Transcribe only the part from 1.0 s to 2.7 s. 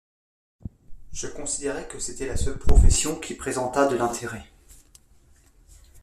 Je considérais que c'était la seule